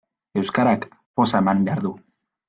Euskarak 0.43 0.87
poza 1.19 1.41
eman 1.43 1.61
behar 1.67 1.83
du. 1.89 1.93